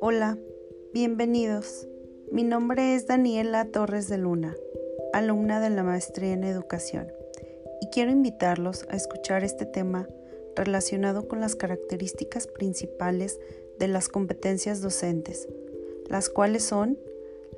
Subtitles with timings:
[0.00, 0.36] Hola,
[0.92, 1.86] bienvenidos.
[2.32, 4.56] Mi nombre es Daniela Torres de Luna,
[5.12, 7.12] alumna de la Maestría en Educación,
[7.80, 10.08] y quiero invitarlos a escuchar este tema
[10.56, 13.38] relacionado con las características principales
[13.78, 15.48] de las competencias docentes,
[16.08, 16.98] las cuales son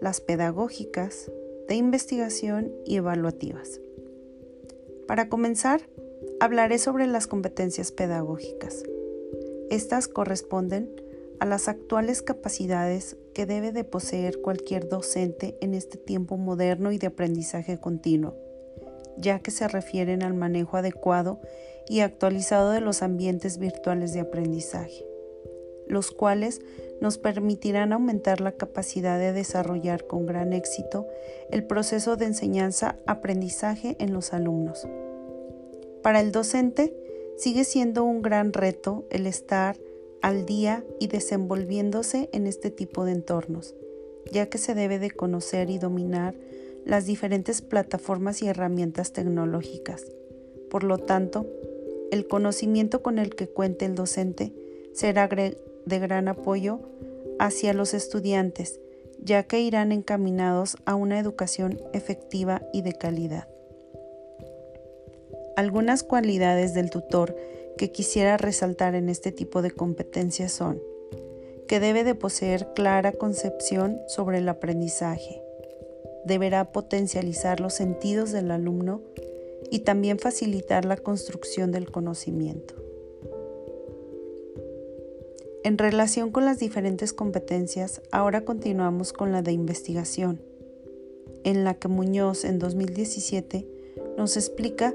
[0.00, 1.30] las pedagógicas,
[1.68, 3.80] de investigación y evaluativas.
[5.06, 5.88] Para comenzar,
[6.40, 8.82] hablaré sobre las competencias pedagógicas.
[9.70, 10.90] Estas corresponden
[11.40, 16.98] a las actuales capacidades que debe de poseer cualquier docente en este tiempo moderno y
[16.98, 18.34] de aprendizaje continuo,
[19.16, 21.40] ya que se refieren al manejo adecuado
[21.88, 25.04] y actualizado de los ambientes virtuales de aprendizaje,
[25.88, 26.60] los cuales
[27.00, 31.06] nos permitirán aumentar la capacidad de desarrollar con gran éxito
[31.50, 34.86] el proceso de enseñanza-aprendizaje en los alumnos.
[36.06, 36.94] Para el docente,
[37.36, 39.76] sigue siendo un gran reto el estar
[40.22, 43.74] al día y desenvolviéndose en este tipo de entornos,
[44.30, 46.36] ya que se debe de conocer y dominar
[46.84, 50.04] las diferentes plataformas y herramientas tecnológicas.
[50.70, 51.44] Por lo tanto,
[52.12, 54.52] el conocimiento con el que cuente el docente
[54.94, 56.78] será de gran apoyo
[57.40, 58.78] hacia los estudiantes,
[59.20, 63.48] ya que irán encaminados a una educación efectiva y de calidad.
[65.56, 67.34] Algunas cualidades del tutor
[67.78, 70.82] que quisiera resaltar en este tipo de competencias son
[71.66, 75.42] que debe de poseer clara concepción sobre el aprendizaje,
[76.26, 79.00] deberá potencializar los sentidos del alumno
[79.70, 82.74] y también facilitar la construcción del conocimiento.
[85.64, 90.40] En relación con las diferentes competencias, ahora continuamos con la de investigación,
[91.44, 93.66] en la que Muñoz en 2017
[94.16, 94.94] nos explica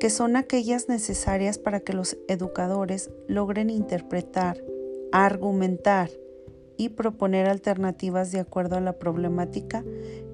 [0.00, 4.56] que son aquellas necesarias para que los educadores logren interpretar,
[5.12, 6.10] argumentar
[6.78, 9.84] y proponer alternativas de acuerdo a la problemática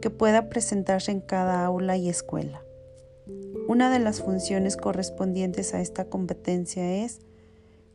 [0.00, 2.62] que pueda presentarse en cada aula y escuela.
[3.66, 7.18] Una de las funciones correspondientes a esta competencia es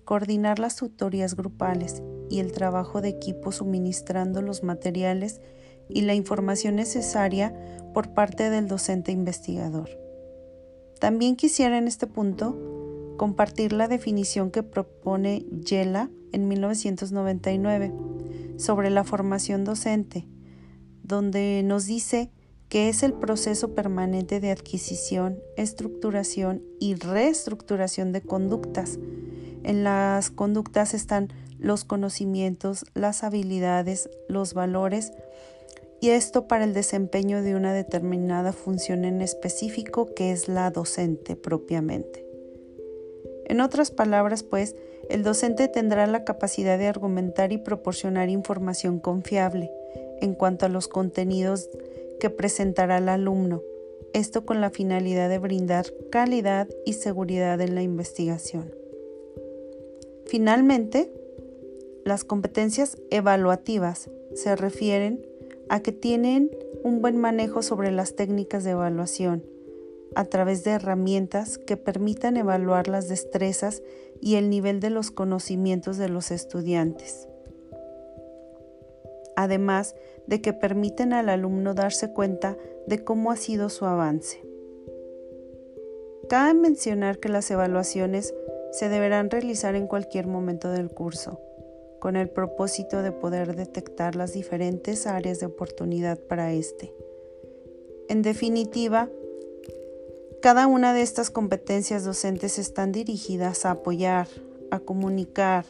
[0.04, 5.40] coordinar las tutorías grupales y el trabajo de equipo suministrando los materiales
[5.88, 7.56] y la información necesaria
[7.94, 10.01] por parte del docente investigador.
[11.02, 17.92] También quisiera en este punto compartir la definición que propone Yela en 1999
[18.58, 20.28] sobre la formación docente,
[21.02, 22.30] donde nos dice
[22.70, 29.00] que es el proceso permanente de adquisición, estructuración y reestructuración de conductas.
[29.64, 35.14] En las conductas están los conocimientos, las habilidades, los valores,
[36.02, 41.36] y esto para el desempeño de una determinada función en específico que es la docente
[41.36, 42.26] propiamente.
[43.46, 44.76] En otras palabras, pues,
[45.10, 49.72] el docente tendrá la capacidad de argumentar y proporcionar información confiable
[50.22, 51.70] en cuanto a los contenidos
[52.20, 53.62] que presentará el alumno,
[54.14, 58.74] esto con la finalidad de brindar calidad y seguridad en la investigación.
[60.26, 61.12] Finalmente,
[62.06, 65.31] las competencias evaluativas se refieren
[65.72, 66.52] a que tienen
[66.84, 69.46] un buen manejo sobre las técnicas de evaluación
[70.16, 73.82] a través de herramientas que permitan evaluar las destrezas
[74.20, 77.30] y el nivel de los conocimientos de los estudiantes.
[79.38, 79.96] Además
[80.28, 84.44] de que permiten al alumno darse cuenta de cómo ha sido su avance.
[86.28, 88.34] Cabe mencionar que las evaluaciones
[88.74, 91.40] se deberán realizar en cualquier momento del curso
[92.02, 96.92] con el propósito de poder detectar las diferentes áreas de oportunidad para este.
[98.10, 99.08] En definitiva,
[100.42, 104.28] cada una de estas competencias docentes están dirigidas a apoyar,
[104.72, 105.66] a comunicar,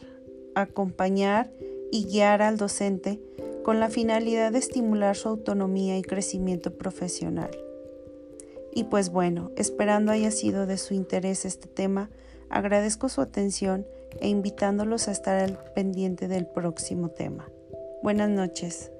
[0.54, 1.52] a acompañar
[1.90, 3.20] y guiar al docente
[3.62, 7.50] con la finalidad de estimular su autonomía y crecimiento profesional.
[8.72, 12.08] Y pues bueno, esperando haya sido de su interés este tema,
[12.48, 13.86] agradezco su atención
[14.20, 17.48] e invitándolos a estar al pendiente del próximo tema.
[18.02, 18.90] Buenas noches.